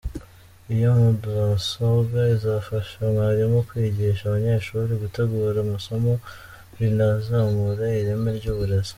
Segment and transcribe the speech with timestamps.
[0.73, 6.13] Iyi mudasobwa izafasha mwalimu kwigisha abanyeshuri, gutegura amasomo
[6.77, 8.89] binazamure ireme ry’uburezi.